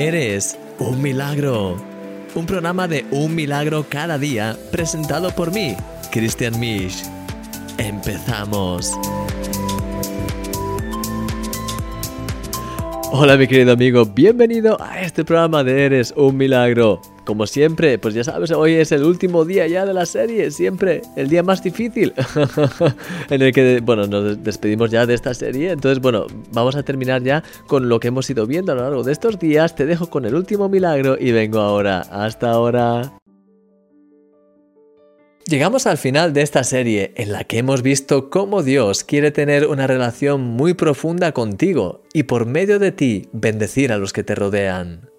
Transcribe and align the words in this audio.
Eres 0.00 0.58
un 0.78 1.02
milagro. 1.02 1.76
Un 2.34 2.46
programa 2.46 2.88
de 2.88 3.04
un 3.10 3.34
milagro 3.34 3.84
cada 3.86 4.16
día 4.16 4.56
presentado 4.72 5.30
por 5.30 5.52
mí, 5.52 5.76
Christian 6.10 6.58
Misch. 6.58 7.02
Empezamos. 7.76 8.98
Hola 13.12 13.36
mi 13.36 13.46
querido 13.46 13.74
amigo, 13.74 14.06
bienvenido 14.06 14.80
a 14.80 15.02
este 15.02 15.22
programa 15.22 15.62
de 15.64 15.84
Eres 15.84 16.14
un 16.16 16.34
milagro. 16.34 17.02
Como 17.30 17.46
siempre, 17.46 17.96
pues 17.96 18.12
ya 18.12 18.24
sabes, 18.24 18.50
hoy 18.50 18.72
es 18.72 18.90
el 18.90 19.04
último 19.04 19.44
día 19.44 19.64
ya 19.68 19.86
de 19.86 19.94
la 19.94 20.04
serie, 20.04 20.50
siempre 20.50 21.02
el 21.14 21.28
día 21.28 21.44
más 21.44 21.62
difícil 21.62 22.12
en 23.30 23.40
el 23.40 23.52
que, 23.52 23.78
bueno, 23.80 24.08
nos 24.08 24.42
despedimos 24.42 24.90
ya 24.90 25.06
de 25.06 25.14
esta 25.14 25.32
serie. 25.32 25.70
Entonces, 25.70 26.00
bueno, 26.02 26.26
vamos 26.50 26.74
a 26.74 26.82
terminar 26.82 27.22
ya 27.22 27.44
con 27.68 27.88
lo 27.88 28.00
que 28.00 28.08
hemos 28.08 28.28
ido 28.28 28.48
viendo 28.48 28.72
a 28.72 28.74
lo 28.74 28.82
largo 28.82 29.04
de 29.04 29.12
estos 29.12 29.38
días. 29.38 29.76
Te 29.76 29.86
dejo 29.86 30.10
con 30.10 30.24
el 30.24 30.34
último 30.34 30.68
milagro 30.68 31.16
y 31.20 31.30
vengo 31.30 31.60
ahora. 31.60 32.00
Hasta 32.00 32.50
ahora. 32.50 33.12
Llegamos 35.46 35.86
al 35.86 35.98
final 35.98 36.32
de 36.32 36.42
esta 36.42 36.64
serie 36.64 37.12
en 37.14 37.30
la 37.30 37.44
que 37.44 37.58
hemos 37.58 37.82
visto 37.82 38.28
cómo 38.28 38.64
Dios 38.64 39.04
quiere 39.04 39.30
tener 39.30 39.68
una 39.68 39.86
relación 39.86 40.40
muy 40.40 40.74
profunda 40.74 41.30
contigo 41.30 42.02
y 42.12 42.24
por 42.24 42.46
medio 42.46 42.80
de 42.80 42.90
ti 42.90 43.28
bendecir 43.32 43.92
a 43.92 43.98
los 43.98 44.12
que 44.12 44.24
te 44.24 44.34
rodean. 44.34 45.09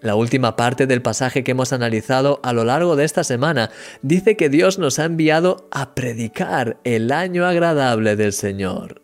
La 0.00 0.14
última 0.14 0.56
parte 0.56 0.86
del 0.86 1.02
pasaje 1.02 1.44
que 1.44 1.50
hemos 1.50 1.72
analizado 1.72 2.40
a 2.42 2.52
lo 2.52 2.64
largo 2.64 2.96
de 2.96 3.04
esta 3.04 3.22
semana 3.22 3.70
dice 4.00 4.36
que 4.36 4.48
Dios 4.48 4.78
nos 4.78 4.98
ha 4.98 5.04
enviado 5.04 5.68
a 5.70 5.94
predicar 5.94 6.78
el 6.84 7.12
año 7.12 7.44
agradable 7.44 8.16
del 8.16 8.32
Señor. 8.32 9.02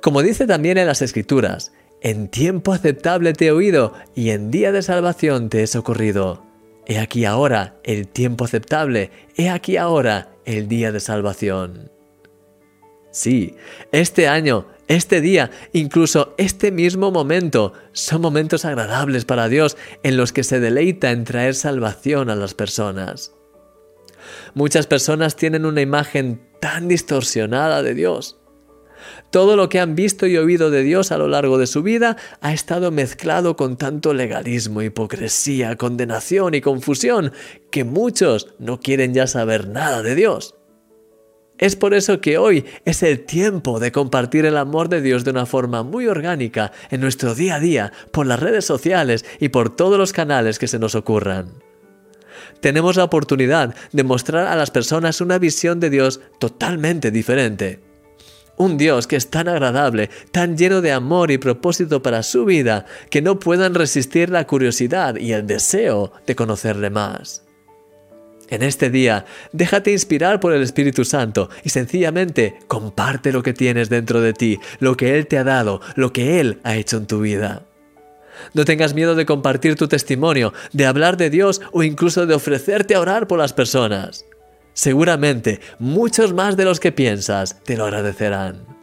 Como 0.00 0.22
dice 0.22 0.46
también 0.46 0.78
en 0.78 0.86
las 0.86 1.02
Escrituras, 1.02 1.72
en 2.00 2.28
tiempo 2.28 2.72
aceptable 2.72 3.32
te 3.34 3.46
he 3.46 3.50
oído 3.50 3.92
y 4.14 4.30
en 4.30 4.50
día 4.50 4.72
de 4.72 4.82
salvación 4.82 5.48
te 5.48 5.62
he 5.62 5.66
socorrido. 5.66 6.42
He 6.86 6.98
aquí 6.98 7.24
ahora 7.24 7.76
el 7.82 8.08
tiempo 8.08 8.44
aceptable, 8.44 9.10
he 9.36 9.48
aquí 9.48 9.76
ahora 9.76 10.28
el 10.44 10.68
día 10.68 10.92
de 10.92 11.00
salvación. 11.00 11.90
Sí, 13.10 13.54
este 13.92 14.26
año 14.28 14.66
este 14.88 15.20
día, 15.20 15.50
incluso 15.72 16.34
este 16.36 16.70
mismo 16.70 17.10
momento, 17.10 17.72
son 17.92 18.20
momentos 18.20 18.64
agradables 18.64 19.24
para 19.24 19.48
Dios 19.48 19.76
en 20.02 20.16
los 20.16 20.32
que 20.32 20.44
se 20.44 20.60
deleita 20.60 21.10
en 21.10 21.24
traer 21.24 21.54
salvación 21.54 22.30
a 22.30 22.36
las 22.36 22.54
personas. 22.54 23.32
Muchas 24.54 24.86
personas 24.86 25.36
tienen 25.36 25.64
una 25.64 25.80
imagen 25.80 26.40
tan 26.60 26.88
distorsionada 26.88 27.82
de 27.82 27.94
Dios. 27.94 28.38
Todo 29.30 29.56
lo 29.56 29.68
que 29.68 29.80
han 29.80 29.94
visto 29.94 30.26
y 30.26 30.36
oído 30.36 30.70
de 30.70 30.82
Dios 30.82 31.12
a 31.12 31.18
lo 31.18 31.28
largo 31.28 31.58
de 31.58 31.66
su 31.66 31.82
vida 31.82 32.16
ha 32.40 32.52
estado 32.52 32.90
mezclado 32.90 33.56
con 33.56 33.76
tanto 33.76 34.14
legalismo, 34.14 34.80
hipocresía, 34.80 35.76
condenación 35.76 36.54
y 36.54 36.60
confusión 36.60 37.32
que 37.70 37.84
muchos 37.84 38.54
no 38.58 38.80
quieren 38.80 39.12
ya 39.12 39.26
saber 39.26 39.68
nada 39.68 40.02
de 40.02 40.14
Dios. 40.14 40.54
Es 41.58 41.76
por 41.76 41.94
eso 41.94 42.20
que 42.20 42.36
hoy 42.36 42.64
es 42.84 43.02
el 43.04 43.24
tiempo 43.24 43.78
de 43.78 43.92
compartir 43.92 44.44
el 44.44 44.56
amor 44.56 44.88
de 44.88 45.00
Dios 45.00 45.24
de 45.24 45.30
una 45.30 45.46
forma 45.46 45.84
muy 45.84 46.08
orgánica 46.08 46.72
en 46.90 47.00
nuestro 47.00 47.34
día 47.34 47.56
a 47.56 47.60
día, 47.60 47.92
por 48.10 48.26
las 48.26 48.40
redes 48.40 48.64
sociales 48.64 49.24
y 49.38 49.50
por 49.50 49.74
todos 49.74 49.96
los 49.96 50.12
canales 50.12 50.58
que 50.58 50.66
se 50.66 50.80
nos 50.80 50.96
ocurran. 50.96 51.52
Tenemos 52.60 52.96
la 52.96 53.04
oportunidad 53.04 53.74
de 53.92 54.02
mostrar 54.02 54.48
a 54.48 54.56
las 54.56 54.72
personas 54.72 55.20
una 55.20 55.38
visión 55.38 55.78
de 55.78 55.90
Dios 55.90 56.20
totalmente 56.40 57.12
diferente. 57.12 57.80
Un 58.56 58.76
Dios 58.76 59.06
que 59.06 59.16
es 59.16 59.30
tan 59.30 59.48
agradable, 59.48 60.10
tan 60.32 60.56
lleno 60.56 60.80
de 60.80 60.92
amor 60.92 61.30
y 61.30 61.38
propósito 61.38 62.02
para 62.02 62.22
su 62.22 62.44
vida, 62.44 62.86
que 63.10 63.22
no 63.22 63.38
puedan 63.38 63.74
resistir 63.74 64.30
la 64.30 64.46
curiosidad 64.46 65.16
y 65.16 65.32
el 65.32 65.46
deseo 65.46 66.12
de 66.26 66.34
conocerle 66.34 66.90
más. 66.90 67.43
En 68.50 68.62
este 68.62 68.90
día, 68.90 69.24
déjate 69.52 69.90
inspirar 69.92 70.40
por 70.40 70.52
el 70.52 70.62
Espíritu 70.62 71.04
Santo 71.04 71.48
y 71.62 71.70
sencillamente 71.70 72.58
comparte 72.68 73.32
lo 73.32 73.42
que 73.42 73.54
tienes 73.54 73.88
dentro 73.88 74.20
de 74.20 74.32
ti, 74.32 74.60
lo 74.80 74.96
que 74.96 75.16
Él 75.16 75.26
te 75.26 75.38
ha 75.38 75.44
dado, 75.44 75.80
lo 75.96 76.12
que 76.12 76.40
Él 76.40 76.60
ha 76.62 76.76
hecho 76.76 76.98
en 76.98 77.06
tu 77.06 77.20
vida. 77.20 77.62
No 78.52 78.64
tengas 78.64 78.94
miedo 78.94 79.14
de 79.14 79.26
compartir 79.26 79.76
tu 79.76 79.88
testimonio, 79.88 80.52
de 80.72 80.86
hablar 80.86 81.16
de 81.16 81.30
Dios 81.30 81.60
o 81.72 81.82
incluso 81.82 82.26
de 82.26 82.34
ofrecerte 82.34 82.94
a 82.94 83.00
orar 83.00 83.26
por 83.26 83.38
las 83.38 83.52
personas. 83.52 84.26
Seguramente 84.72 85.60
muchos 85.78 86.32
más 86.32 86.56
de 86.56 86.64
los 86.64 86.80
que 86.80 86.92
piensas 86.92 87.62
te 87.62 87.76
lo 87.76 87.84
agradecerán 87.84 88.73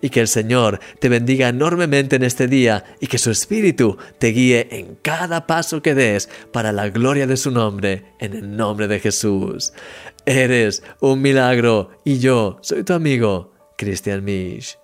y 0.00 0.10
que 0.10 0.20
el 0.20 0.28
Señor 0.28 0.80
te 0.98 1.08
bendiga 1.08 1.48
enormemente 1.48 2.16
en 2.16 2.24
este 2.24 2.48
día 2.48 2.84
y 3.00 3.06
que 3.06 3.18
su 3.18 3.30
Espíritu 3.30 3.96
te 4.18 4.28
guíe 4.28 4.68
en 4.70 4.96
cada 5.02 5.46
paso 5.46 5.82
que 5.82 5.94
des 5.94 6.28
para 6.52 6.72
la 6.72 6.88
gloria 6.88 7.26
de 7.26 7.36
su 7.36 7.50
nombre, 7.50 8.14
en 8.18 8.34
el 8.34 8.56
nombre 8.56 8.88
de 8.88 9.00
Jesús. 9.00 9.72
Eres 10.26 10.82
un 11.00 11.22
milagro 11.22 11.90
y 12.04 12.18
yo 12.18 12.58
soy 12.62 12.84
tu 12.84 12.92
amigo, 12.92 13.52
Christian 13.76 14.24
Misch. 14.24 14.78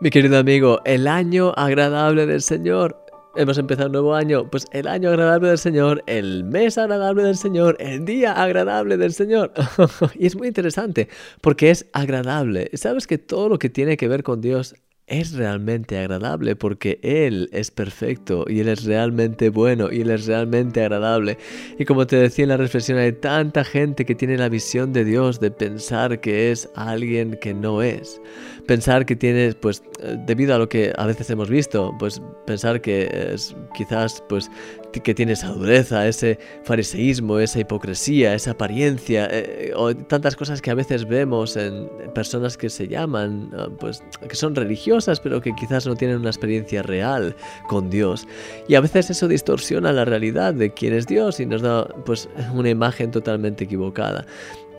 Mi 0.00 0.10
querido 0.10 0.38
amigo, 0.38 0.80
el 0.84 1.06
año 1.06 1.52
agradable 1.56 2.26
del 2.26 2.42
Señor 2.42 3.03
hemos 3.36 3.58
empezado 3.58 3.86
un 3.86 3.92
nuevo 3.92 4.14
año, 4.14 4.50
pues 4.50 4.66
el 4.72 4.88
año 4.88 5.10
agradable 5.10 5.48
del 5.48 5.58
Señor, 5.58 6.02
el 6.06 6.44
mes 6.44 6.78
agradable 6.78 7.22
del 7.22 7.36
Señor, 7.36 7.76
el 7.80 8.04
día 8.04 8.32
agradable 8.32 8.96
del 8.96 9.12
Señor. 9.12 9.52
y 10.18 10.26
es 10.26 10.36
muy 10.36 10.48
interesante 10.48 11.08
porque 11.40 11.70
es 11.70 11.86
agradable. 11.92 12.70
Sabes 12.74 13.06
que 13.06 13.18
todo 13.18 13.48
lo 13.48 13.58
que 13.58 13.70
tiene 13.70 13.96
que 13.96 14.08
ver 14.08 14.22
con 14.22 14.40
Dios 14.40 14.74
es 15.06 15.34
realmente 15.34 15.98
agradable 15.98 16.56
porque 16.56 16.98
Él 17.02 17.50
es 17.52 17.70
perfecto 17.70 18.44
y 18.48 18.60
Él 18.60 18.68
es 18.68 18.84
realmente 18.84 19.50
bueno 19.50 19.92
y 19.92 20.00
Él 20.00 20.10
es 20.10 20.26
realmente 20.26 20.80
agradable. 20.80 21.36
Y 21.78 21.84
como 21.84 22.06
te 22.06 22.16
decía 22.16 22.44
en 22.44 22.48
la 22.50 22.56
reflexión, 22.56 22.98
hay 22.98 23.12
tanta 23.12 23.64
gente 23.64 24.04
que 24.06 24.14
tiene 24.14 24.38
la 24.38 24.48
visión 24.48 24.92
de 24.92 25.04
Dios 25.04 25.40
de 25.40 25.50
pensar 25.50 26.20
que 26.20 26.50
es 26.50 26.68
alguien 26.74 27.38
que 27.40 27.52
no 27.52 27.82
es. 27.82 28.20
Pensar 28.66 29.04
que 29.04 29.14
tienes, 29.14 29.54
pues, 29.56 29.82
debido 30.26 30.54
a 30.54 30.58
lo 30.58 30.68
que 30.68 30.92
a 30.96 31.06
veces 31.06 31.28
hemos 31.28 31.50
visto, 31.50 31.94
pues 31.98 32.22
pensar 32.46 32.80
que 32.80 33.30
es, 33.32 33.54
quizás, 33.76 34.22
pues, 34.28 34.50
que 35.00 35.14
tiene 35.14 35.32
esa 35.32 35.48
dureza, 35.48 36.06
ese 36.06 36.38
fariseísmo, 36.62 37.38
esa 37.38 37.60
hipocresía, 37.60 38.34
esa 38.34 38.52
apariencia, 38.52 39.28
eh, 39.30 39.72
o 39.74 39.94
tantas 39.94 40.36
cosas 40.36 40.60
que 40.62 40.70
a 40.70 40.74
veces 40.74 41.06
vemos 41.06 41.56
en 41.56 41.88
personas 42.14 42.56
que 42.56 42.70
se 42.70 42.88
llaman, 42.88 43.50
ah, 43.56 43.68
pues, 43.78 44.02
que 44.28 44.36
son 44.36 44.54
religiosas, 44.54 45.20
pero 45.20 45.40
que 45.40 45.52
quizás 45.54 45.86
no 45.86 45.96
tienen 45.96 46.18
una 46.18 46.30
experiencia 46.30 46.82
real 46.82 47.36
con 47.68 47.90
Dios. 47.90 48.26
Y 48.68 48.74
a 48.74 48.80
veces 48.80 49.10
eso 49.10 49.28
distorsiona 49.28 49.92
la 49.92 50.04
realidad 50.04 50.54
de 50.54 50.72
quién 50.72 50.92
es 50.94 51.06
Dios 51.06 51.40
y 51.40 51.46
nos 51.46 51.62
da, 51.62 51.86
pues, 52.04 52.28
una 52.52 52.70
imagen 52.70 53.10
totalmente 53.10 53.64
equivocada. 53.64 54.26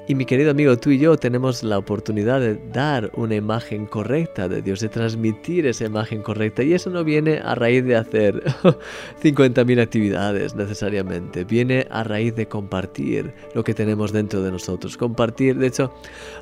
Y 0.07 0.13
mi 0.13 0.25
querido 0.25 0.51
amigo, 0.51 0.77
tú 0.77 0.91
y 0.91 0.99
yo 0.99 1.17
tenemos 1.17 1.63
la 1.63 1.79
oportunidad 1.79 2.39
de 2.39 2.59
dar 2.71 3.09
una 3.16 3.33
imagen 3.33 3.88
correcta 3.88 4.47
de 4.47 4.61
Dios, 4.61 4.79
de 4.79 4.89
transmitir 4.89 5.66
esa 5.66 5.85
imagen 5.85 6.21
correcta. 6.21 6.61
Y 6.61 6.73
eso 6.73 6.91
no 6.91 7.03
viene 7.03 7.39
a 7.43 7.55
raíz 7.55 7.83
de 7.83 7.95
hacer 7.95 8.44
50.000 9.23 9.81
actividades 9.81 10.53
necesariamente, 10.53 11.44
viene 11.44 11.88
a 11.89 12.03
raíz 12.03 12.35
de 12.35 12.47
compartir 12.47 13.33
lo 13.55 13.63
que 13.63 13.73
tenemos 13.73 14.11
dentro 14.11 14.44
de 14.44 14.51
nosotros. 14.51 14.95
Compartir, 14.95 15.57
de 15.57 15.67
hecho, 15.67 15.91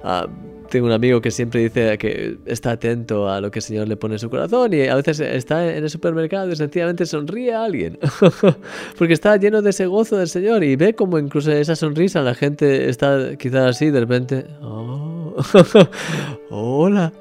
uh, 0.04 0.28
tengo 0.74 0.88
un 0.88 0.92
amigo 0.92 1.22
que 1.22 1.30
siempre 1.30 1.62
dice 1.62 2.00
que 2.00 2.36
está 2.48 2.72
atento 2.72 3.30
a 3.30 3.40
lo 3.40 3.52
que 3.52 3.60
el 3.60 3.64
Señor 3.64 3.88
le 3.88 3.96
pone 3.96 4.16
en 4.16 4.20
su 4.20 4.28
corazón 4.28 4.74
y 4.74 4.88
a 4.88 4.96
veces 4.96 5.20
está 5.20 5.72
en 5.72 5.84
el 5.84 5.90
supermercado 5.92 6.52
y 6.52 6.56
sencillamente 6.56 7.06
sonríe 7.06 7.54
a 7.54 7.64
alguien 7.64 8.00
porque 8.98 9.14
está 9.14 9.38
lleno 9.38 9.62
de 9.62 9.70
ese 9.70 9.86
gozo 9.86 10.18
del 10.18 10.28
Señor 10.28 10.64
y 10.64 10.76
ve 10.76 10.96
como 10.96 11.20
incluso 11.20 11.52
esa 11.52 11.76
sonrisa 11.76 12.24
la 12.24 12.34
gente 12.34 12.90
está 12.90 13.36
quizás 13.38 13.76
así 13.76 13.92
de 13.92 14.00
repente 14.00 14.48
oh, 14.64 15.36
hola 16.50 17.14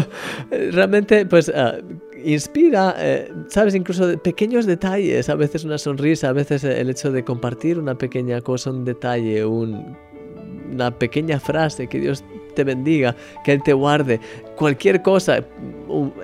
realmente 0.70 1.26
pues 1.26 1.48
uh, 1.48 1.82
inspira, 2.24 2.94
eh, 2.98 3.32
sabes, 3.48 3.74
incluso 3.74 4.16
pequeños 4.18 4.64
detalles, 4.64 5.28
a 5.28 5.34
veces 5.34 5.64
una 5.64 5.76
sonrisa, 5.76 6.28
a 6.28 6.32
veces 6.32 6.62
el 6.62 6.88
hecho 6.88 7.10
de 7.10 7.24
compartir 7.24 7.80
una 7.80 7.98
pequeña 7.98 8.40
cosa, 8.40 8.70
un 8.70 8.84
detalle, 8.84 9.44
un, 9.44 9.96
una 10.72 10.96
pequeña 10.96 11.40
frase 11.40 11.88
que 11.88 11.98
Dios 11.98 12.22
te 12.54 12.64
bendiga, 12.64 13.14
que 13.44 13.52
Él 13.52 13.62
te 13.62 13.72
guarde, 13.72 14.20
cualquier 14.56 15.02
cosa. 15.02 15.44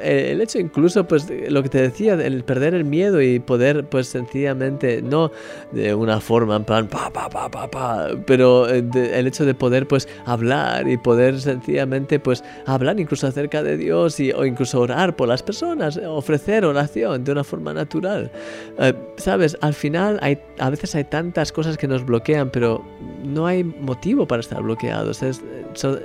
El 0.03 0.41
hecho 0.41 0.59
incluso, 0.59 1.07
pues, 1.07 1.29
lo 1.49 1.63
que 1.63 1.69
te 1.69 1.81
decía, 1.81 2.15
el 2.15 2.45
perder 2.45 2.75
el 2.75 2.85
miedo 2.85 3.21
y 3.21 3.39
poder, 3.39 3.85
pues, 3.87 4.09
sencillamente, 4.09 5.03
no 5.03 5.31
de 5.73 5.95
una 5.95 6.21
forma 6.21 6.57
en 6.57 6.65
plan, 6.65 6.89
pa, 6.89 7.11
pa, 7.11 7.29
pa, 7.29 7.51
pa, 7.51 7.71
pa, 7.71 8.09
pero 8.27 8.69
eh, 8.69 8.85
el 9.13 9.27
hecho 9.27 9.45
de 9.45 9.55
poder, 9.55 9.87
pues, 9.89 10.09
hablar 10.25 10.89
y 10.89 10.97
poder 10.97 11.41
sencillamente, 11.41 12.21
pues, 12.21 12.45
hablar 12.67 12.99
incluso 13.01 13.27
acerca 13.27 13.63
de 13.63 13.77
Dios 13.77 14.21
y, 14.21 14.33
o 14.33 14.45
incluso 14.45 14.81
orar 14.81 15.17
por 15.17 15.29
las 15.29 15.43
personas, 15.43 15.99
ofrecer 15.99 16.65
oración 16.65 17.25
de 17.25 17.33
una 17.33 17.45
forma 17.45 17.75
natural. 17.75 18.31
Eh, 18.79 18.95
Sabes, 19.17 19.59
al 19.61 19.75
final 19.75 20.19
hay, 20.23 20.39
a 20.59 20.71
veces 20.71 20.95
hay 20.95 21.05
tantas 21.05 21.51
cosas 21.51 21.77
que 21.77 21.89
nos 21.89 22.05
bloquean, 22.05 22.51
pero 22.51 22.85
no 23.25 23.47
hay 23.47 23.65
motivo 23.65 24.27
para 24.27 24.41
estar 24.41 24.63
bloqueados. 24.63 25.23
es 25.23 25.43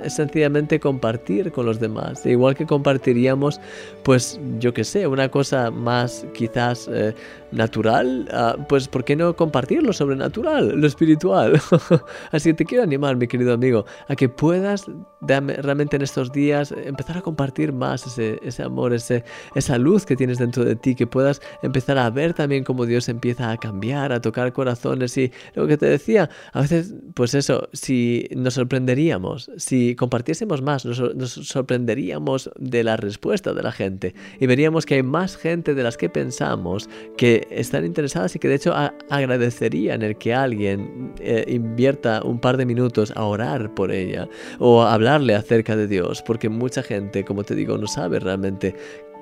sencillamente 0.08 0.80
compartir 0.80 1.52
con 1.52 1.66
los 1.66 1.80
demás 1.80 2.24
igual 2.26 2.54
que 2.54 2.66
compartiríamos 2.66 3.53
Pues 4.02 4.38
yo 4.58 4.74
que 4.74 4.84
sé, 4.84 5.06
una 5.06 5.30
cosa 5.30 5.70
más 5.70 6.26
quizás 6.34 6.88
eh, 6.92 7.14
natural, 7.52 8.28
ah, 8.32 8.56
pues 8.68 8.88
¿por 8.88 9.04
qué 9.04 9.16
no 9.16 9.34
compartir 9.34 9.82
lo 9.82 9.92
sobrenatural, 9.92 10.78
lo 10.78 10.86
espiritual? 10.86 11.60
Así 12.32 12.50
que 12.50 12.54
te 12.54 12.64
quiero 12.64 12.84
animar, 12.84 13.16
mi 13.16 13.26
querido 13.26 13.54
amigo, 13.54 13.86
a 14.08 14.16
que 14.16 14.28
puedas 14.28 14.86
realmente 15.26 15.96
en 15.96 16.02
estos 16.02 16.32
días 16.32 16.72
empezar 16.72 17.18
a 17.18 17.22
compartir 17.22 17.72
más 17.72 18.06
ese, 18.06 18.38
ese 18.42 18.62
amor, 18.62 18.92
ese, 18.92 19.24
esa 19.54 19.78
luz 19.78 20.06
que 20.06 20.16
tienes 20.16 20.38
dentro 20.38 20.64
de 20.64 20.76
ti, 20.76 20.94
que 20.94 21.06
puedas 21.06 21.40
empezar 21.62 21.98
a 21.98 22.10
ver 22.10 22.34
también 22.34 22.64
cómo 22.64 22.86
Dios 22.86 23.08
empieza 23.08 23.50
a 23.50 23.56
cambiar, 23.56 24.12
a 24.12 24.20
tocar 24.20 24.52
corazones. 24.52 25.16
Y 25.16 25.32
lo 25.54 25.66
que 25.66 25.76
te 25.76 25.86
decía, 25.86 26.30
a 26.52 26.60
veces, 26.60 26.94
pues 27.14 27.34
eso, 27.34 27.68
si 27.72 28.28
nos 28.34 28.54
sorprenderíamos, 28.54 29.50
si 29.56 29.94
compartiésemos 29.96 30.62
más, 30.62 30.84
nos, 30.84 31.00
nos 31.14 31.30
sorprenderíamos 31.30 32.50
de 32.58 32.84
la 32.84 32.96
respuesta 32.96 33.52
de 33.52 33.62
la 33.62 33.72
gente 33.72 34.14
y 34.40 34.46
veríamos 34.46 34.86
que 34.86 34.94
hay 34.94 35.02
más 35.02 35.36
gente 35.36 35.74
de 35.74 35.82
las 35.82 35.96
que 35.96 36.08
pensamos 36.08 36.88
que 37.16 37.46
están 37.50 37.84
interesadas 37.84 38.34
y 38.36 38.38
que 38.38 38.48
de 38.48 38.54
hecho 38.54 38.74
agradecerían 39.10 40.02
el 40.02 40.16
que 40.16 40.34
alguien 40.34 41.12
eh, 41.20 41.44
invierta 41.48 42.22
un 42.24 42.38
par 42.38 42.56
de 42.56 42.66
minutos 42.66 43.12
a 43.16 43.24
orar 43.24 43.74
por 43.74 43.90
ella 43.90 44.28
o 44.58 44.82
a 44.82 44.94
acerca 45.34 45.76
de 45.76 45.86
Dios, 45.86 46.22
porque 46.22 46.48
mucha 46.48 46.82
gente, 46.82 47.24
como 47.24 47.44
te 47.44 47.54
digo, 47.54 47.78
no 47.78 47.86
sabe 47.86 48.18
realmente 48.20 48.74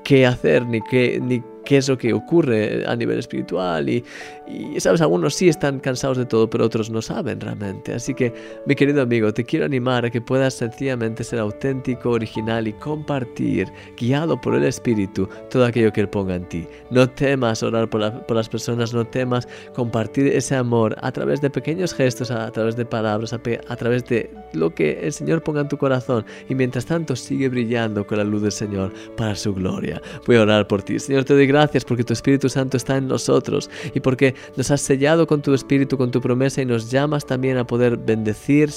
qué 0.04 0.26
hacer 0.26 0.66
ni 0.66 0.80
qué, 0.82 1.20
ni 1.22 1.42
qué 1.64 1.78
es 1.78 1.88
lo 1.88 1.98
que 1.98 2.12
ocurre 2.12 2.84
a 2.86 2.96
nivel 2.96 3.18
espiritual 3.18 3.88
y, 3.88 4.04
y, 4.46 4.80
sabes, 4.80 5.00
algunos 5.00 5.34
sí 5.34 5.48
están 5.48 5.80
cansados 5.80 6.18
de 6.18 6.26
todo, 6.26 6.48
pero 6.48 6.64
otros 6.64 6.90
no 6.90 7.02
saben 7.02 7.40
realmente. 7.40 7.94
Así 7.94 8.14
que, 8.14 8.32
mi 8.66 8.74
querido 8.74 9.02
amigo, 9.02 9.32
te 9.32 9.44
quiero 9.44 9.64
animar 9.64 10.04
a 10.04 10.10
que 10.10 10.20
puedas 10.20 10.54
sencillamente 10.54 11.24
ser 11.24 11.38
auténtico, 11.38 12.10
original 12.10 12.68
y 12.68 12.72
compartir, 12.74 13.68
guiado 13.96 14.40
por 14.40 14.54
el 14.54 14.64
Espíritu, 14.64 15.28
todo 15.50 15.64
aquello 15.64 15.92
que 15.92 16.02
Él 16.02 16.08
ponga 16.08 16.34
en 16.34 16.48
ti. 16.48 16.66
No 16.90 17.08
temas 17.08 17.62
orar 17.62 17.88
por, 17.88 18.26
por 18.26 18.36
las 18.36 18.48
personas, 18.48 18.92
no 18.92 19.04
temas 19.06 19.48
compartir 19.74 20.26
ese 20.26 20.56
amor 20.56 20.96
a 21.00 21.12
través 21.12 21.40
de 21.40 21.50
pequeños 21.50 21.94
gestos, 21.94 22.30
a, 22.30 22.50
través 22.50 22.76
de 22.76 22.84
palabras, 22.84 23.32
a, 23.32 23.40
a 23.68 23.76
través 23.76 24.04
de 24.06 24.30
lo 24.52 24.74
que 24.74 24.98
el 25.02 25.12
Señor 25.12 25.42
ponga 25.42 25.62
en 25.62 25.68
tu 25.68 25.78
corazón. 25.78 26.24
Y 26.48 26.54
mientras 26.54 26.86
tanto, 26.86 27.16
sigue 27.16 27.48
brillando 27.48 28.06
con 28.06 28.18
la 28.18 28.24
luz 28.24 28.42
del 28.42 28.52
Señor 28.52 28.92
para 29.16 29.34
su 29.34 29.54
gloria. 29.54 30.00
Voy 30.26 30.36
a 30.36 30.42
orar 30.42 30.66
por 30.66 30.82
ti. 30.82 30.98
Señor, 30.98 31.24
te 31.24 31.34
doy 31.34 31.46
gracias 31.52 31.84
porque 31.84 32.04
tu 32.04 32.12
Espíritu 32.12 32.48
Santo 32.48 32.76
está 32.76 32.96
en 32.96 33.06
nosotros 33.06 33.70
y 33.94 34.00
porque 34.00 34.34
nos 34.56 34.70
has 34.70 34.80
sellado 34.80 35.26
con 35.26 35.42
tu 35.42 35.52
Espíritu, 35.54 35.98
con 35.98 36.10
tu 36.10 36.20
promesa 36.20 36.62
y 36.62 36.66
nos 36.66 36.90
llamas 36.90 37.26
también 37.26 37.58
a 37.58 37.66
poder 37.66 37.96
bendecir, 37.98 38.70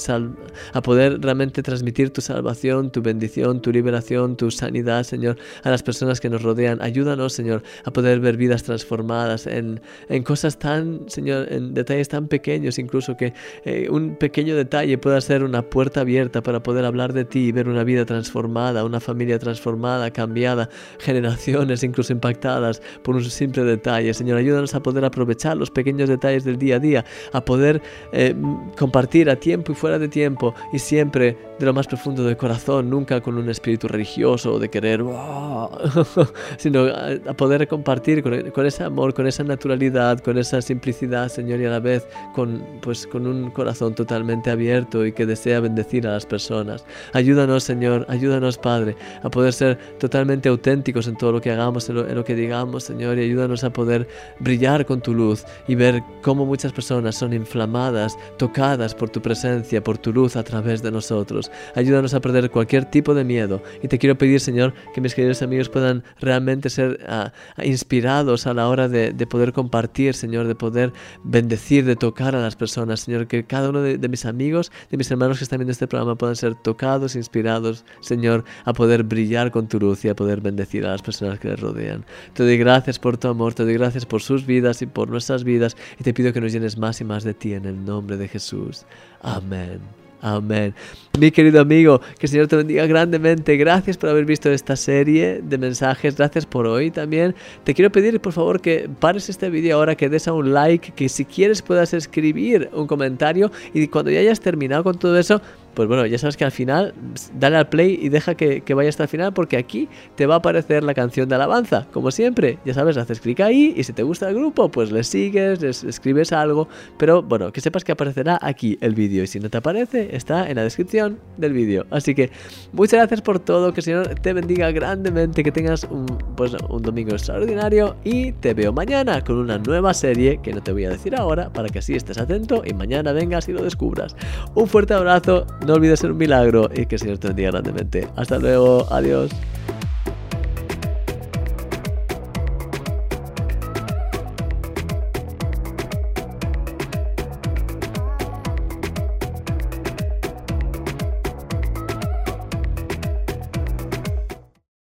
a 0.74 0.82
poder 0.82 1.22
realmente 1.22 1.64
transmitir 1.64 2.12
tu 2.12 2.22
salvación, 2.22 2.92
tu 2.92 3.02
bendición, 3.02 3.62
tu 3.62 3.72
liberación, 3.72 4.36
tu 4.36 4.52
sanidad, 4.52 5.04
Señor, 5.04 5.38
a 5.64 5.70
las 5.70 5.84
personas 5.84 6.20
que 6.20 6.30
nos 6.30 6.42
rodean. 6.42 6.82
Ayúdanos, 6.82 7.34
Señor, 7.34 7.64
a 7.86 7.92
poder 7.92 8.20
ver 8.20 8.36
vidas 8.38 8.64
transformadas 8.64 9.48
en, 9.48 9.82
en 10.10 10.24
cosas 10.24 10.60
tan, 10.60 11.10
Señor, 11.10 11.52
en 11.52 11.74
detalles 11.74 12.10
tan 12.10 12.28
pequeños, 12.28 12.78
incluso 12.78 13.16
que 13.16 13.34
eh, 13.64 13.88
un 13.90 14.18
pequeño 14.18 14.56
detalle 14.56 14.98
pueda 14.98 15.22
ser 15.22 15.44
una 15.44 15.62
puerta 15.62 16.02
abierta 16.02 16.44
para 16.44 16.62
poder 16.62 16.84
hablar 16.86 17.14
de 17.14 17.24
ti 17.26 17.48
y 17.48 17.52
ver 17.52 17.70
una 17.70 17.84
vida 17.84 18.06
transformada, 18.06 18.84
una 18.84 19.00
familia 19.00 19.40
transformada, 19.40 20.12
cambiada, 20.12 20.70
generaciones 21.00 21.84
incluso 21.84 22.12
impactadas 22.12 22.65
por 23.04 23.16
un 23.16 23.24
simple 23.24 23.64
detalle. 23.64 24.14
Señor, 24.14 24.38
ayúdanos 24.38 24.76
a 24.76 24.82
poder 24.82 25.06
aprovechar 25.06 25.58
los 25.58 25.72
pequeños 25.72 26.10
detalles 26.10 26.44
del 26.44 26.58
día 26.58 26.76
a 26.78 26.80
día, 26.80 27.06
a 27.32 27.44
poder 27.44 27.82
eh, 28.12 28.36
compartir 28.78 29.30
a 29.30 29.36
tiempo 29.36 29.72
y 29.72 29.76
fuera 29.76 30.00
de 30.00 30.08
tiempo 30.08 30.54
y 30.74 30.80
siempre 30.80 31.38
de 31.60 31.66
lo 31.66 31.74
más 31.74 31.88
profundo 31.88 32.24
del 32.24 32.36
corazón, 32.36 32.90
nunca 32.90 33.22
con 33.22 33.38
un 33.38 33.50
espíritu 33.50 33.88
religioso 33.88 34.54
o 34.54 34.60
de 34.60 34.70
querer, 34.70 35.04
sino 36.58 36.86
a, 36.86 37.34
poder 37.34 37.68
compartir 37.68 38.22
con, 38.24 38.66
ese 38.66 38.84
amor, 38.84 39.14
con 39.14 39.28
esa 39.28 39.44
naturalidad, 39.44 40.20
con 40.20 40.38
esa 40.38 40.62
simplicidad, 40.62 41.30
Señor, 41.30 41.62
y 41.62 41.66
a 41.66 41.70
la 41.70 41.80
vez 41.80 42.08
con, 42.34 42.64
pues, 42.82 43.08
con 43.08 43.26
un 43.26 43.52
corazón 43.52 43.96
totalmente 43.96 44.50
abierto 44.50 45.06
y 45.06 45.14
que 45.14 45.26
desea 45.26 45.60
bendecir 45.60 46.08
a 46.08 46.12
las 46.12 46.26
personas. 46.26 46.86
Ayúdanos, 47.14 47.64
Señor, 47.64 48.06
ayúdanos, 48.10 48.58
Padre, 48.58 48.96
a 49.24 49.30
poder 49.30 49.54
ser 49.54 49.78
totalmente 49.98 50.50
auténticos 50.50 51.08
en 51.08 51.16
todo 51.16 51.32
lo 51.34 51.42
que 51.42 51.52
hagamos, 51.52 51.90
en 51.90 52.16
lo 52.16 52.24
que 52.24 52.36
digamos 52.36 52.55
Señor, 52.80 53.18
y 53.18 53.24
ayúdanos 53.24 53.66
a 53.66 53.70
poder 53.70 54.08
brillar 54.40 54.86
con 54.86 55.02
tu 55.02 55.14
luz 55.14 55.44
y 55.68 55.76
ver 55.76 56.02
cómo 56.22 56.46
muchas 56.46 56.72
personas 56.72 57.16
son 57.16 57.34
inflamadas, 57.34 58.18
tocadas 58.38 58.96
por 58.96 59.10
tu 59.10 59.22
presencia, 59.22 59.84
por 59.84 59.98
tu 59.98 60.14
luz 60.14 60.38
a 60.38 60.44
través 60.44 60.82
de 60.82 60.90
nosotros. 60.90 61.52
Ayúdanos 61.76 62.14
a 62.14 62.22
perder 62.22 62.50
cualquier 62.50 62.86
tipo 62.86 63.14
de 63.14 63.26
miedo. 63.26 63.62
Y 63.84 63.90
te 63.90 64.00
quiero 64.00 64.18
pedir, 64.18 64.40
Señor, 64.40 64.74
que 64.94 65.02
mis 65.02 65.14
queridos 65.14 65.42
amigos 65.42 65.68
puedan 65.68 66.02
realmente 66.22 66.70
ser 66.70 67.06
ah, 67.10 67.34
inspirados 67.62 68.48
a 68.48 68.54
la 68.54 68.70
hora 68.70 68.88
de, 68.88 69.14
poder 69.28 69.52
compartir, 69.52 70.14
Señor, 70.14 70.48
de 70.48 70.56
poder 70.56 70.94
bendecir, 71.26 71.84
de 71.84 71.98
tocar 71.98 72.38
a 72.38 72.40
las 72.40 72.56
personas, 72.56 73.02
Señor, 73.02 73.28
que 73.28 73.44
cada 73.44 73.70
uno 73.70 73.82
de, 73.82 73.98
de 73.98 74.08
mis 74.08 74.26
amigos, 74.26 74.72
de 74.90 74.96
mis 74.96 75.12
hermanos 75.12 75.40
que 75.40 75.44
están 75.44 75.60
viendo 75.60 75.74
este 75.74 75.88
programa 75.88 76.16
puedan 76.16 76.38
ser 76.38 76.56
tocados, 76.56 77.18
inspirados, 77.18 77.84
Señor, 78.00 78.46
a 78.64 78.72
poder 78.72 79.04
brillar 79.04 79.52
con 79.52 79.68
tu 79.68 79.78
luz 79.78 80.06
y 80.06 80.10
a 80.10 80.16
poder 80.16 80.40
bendecir 80.40 80.86
a 80.86 80.92
las 80.92 81.02
personas 81.02 81.38
que 81.38 81.50
les 81.50 81.60
rodean. 81.60 82.06
Te 82.34 82.45
doy 82.46 82.58
gracias 82.58 83.00
por 83.00 83.18
tu 83.18 83.28
amor, 83.28 83.54
te 83.54 83.64
doy 83.64 83.74
gracias 83.74 84.06
por 84.06 84.22
sus 84.22 84.46
vidas 84.46 84.82
y 84.82 84.86
por 84.86 85.10
nuestras 85.10 85.44
vidas 85.44 85.76
y 86.00 86.04
te 86.04 86.14
pido 86.14 86.32
que 86.32 86.42
nos 86.42 86.54
llenes 86.54 86.78
más 86.78 87.02
y 87.02 87.04
más 87.04 87.24
de 87.24 87.34
ti 87.34 87.54
en 87.54 87.66
el 87.66 87.84
nombre 87.84 88.18
de 88.18 88.28
Jesús. 88.28 88.86
Amén. 89.22 89.82
Amén. 90.22 90.74
Mi 91.20 91.30
querido 91.30 91.62
amigo, 91.62 92.00
que 92.18 92.26
el 92.26 92.30
Señor 92.30 92.48
te 92.48 92.56
bendiga 92.56 92.88
grandemente. 92.88 93.58
Gracias 93.58 93.96
por 93.96 94.10
haber 94.10 94.26
visto 94.26 94.50
esta 94.50 94.76
serie 94.76 95.40
de 95.44 95.58
mensajes. 95.60 96.16
Gracias 96.16 96.48
por 96.48 96.66
hoy 96.66 96.90
también. 96.90 97.36
Te 97.64 97.76
quiero 97.76 97.92
pedir, 97.92 98.20
por 98.20 98.34
favor, 98.34 98.60
que 98.60 98.90
pares 99.00 99.30
este 99.30 99.52
vídeo 99.52 99.78
ahora, 99.78 99.94
que 99.96 100.10
des 100.10 100.28
a 100.28 100.34
un 100.34 100.52
like, 100.52 100.94
que 100.94 101.10
si 101.10 101.26
quieres 101.26 101.62
puedas 101.62 101.94
escribir 101.94 102.72
un 102.74 102.88
comentario 102.88 103.52
y 103.72 103.88
cuando 103.88 104.10
ya 104.10 104.20
hayas 104.20 104.40
terminado 104.40 104.84
con 104.84 104.98
todo 104.98 105.16
eso, 105.20 105.42
pues 105.76 105.88
bueno, 105.88 106.06
ya 106.06 106.18
sabes 106.18 106.38
que 106.38 106.46
al 106.46 106.52
final 106.52 106.94
dale 107.38 107.58
al 107.58 107.68
play 107.68 108.00
y 108.02 108.10
deja 108.10 108.36
que, 108.36 108.64
vaya 108.74 108.90
hasta 108.90 109.04
el 109.04 109.10
final 109.10 109.34
porque 109.34 109.58
aquí 109.58 109.88
te 110.16 110.26
va 110.26 110.36
a 110.36 110.38
aparecer 110.38 110.84
la 110.84 110.94
canción 110.94 111.30
de 111.30 111.36
alabanza, 111.36 111.88
como 111.92 112.12
siempre. 112.12 112.58
Ya 112.66 112.74
sabes, 112.74 112.98
haces 112.98 113.20
clic 113.20 113.42
ahí 113.42 113.74
y 113.76 113.84
si 113.84 113.94
te 113.94 114.04
gusta 114.04 114.30
el 114.30 114.36
grupo, 114.36 114.70
pues 114.70 114.92
le 114.92 115.04
sigues, 115.04 115.62
les 115.62 115.84
escribes 115.84 116.32
algo. 116.32 116.68
Pero 116.98 117.22
bueno, 117.22 117.52
que 117.52 117.62
sepas 117.62 117.84
que 117.84 117.92
aparecerá 117.92 118.40
aquí 118.42 118.78
el 118.82 118.96
vídeo 118.96 119.24
y 119.24 119.28
si 119.28 119.40
no 119.40 119.50
te 119.50 119.58
aparece, 119.58 120.16
está 120.16 120.50
en 120.50 120.56
la 120.56 120.64
descripción 120.64 121.20
del 121.38 121.54
vídeo. 121.54 121.86
Así 121.92 122.16
que 122.16 122.32
muchas 122.72 123.00
gracias 123.00 123.22
por 123.22 123.40
todo, 123.40 123.74
que 123.74 123.82
el 123.82 123.84
Señor 123.84 124.16
te 124.16 124.34
bendiga 124.34 124.72
grandemente, 124.72 125.44
que 125.44 125.52
tengas 125.52 125.84
un, 125.84 126.06
pues, 126.38 126.56
un 126.70 126.82
domingo 126.82 127.12
extraordinario 127.12 127.98
y 128.04 128.32
te 128.32 128.54
veo 128.54 128.72
mañana 128.72 129.22
con 129.24 129.38
una 129.38 129.58
nueva 129.58 129.94
serie 129.94 130.40
que 130.42 130.54
no 130.54 130.64
te 130.64 130.72
voy 130.72 130.86
a 130.86 130.90
decir 130.90 131.16
ahora 131.16 131.52
para 131.52 131.70
que 131.70 131.80
así 131.80 131.96
estés 131.96 132.18
atento 132.18 132.64
y 132.66 132.74
mañana 132.74 133.12
vengas 133.12 133.50
y 133.50 133.54
lo 133.54 133.64
descubras. 133.64 134.16
Un 134.54 134.68
fuerte 134.68 134.94
abrazo 134.94 135.46
no 135.66 135.74
olvides 135.74 136.00
ser 136.00 136.12
un 136.12 136.18
milagro 136.18 136.70
y 136.74 136.86
que 136.86 136.98
Señor 136.98 137.18
te 137.18 137.28
bendiga 137.28 137.52
grandemente. 137.52 138.08
Hasta 138.16 138.38
luego, 138.40 138.88
adiós. 138.92 139.32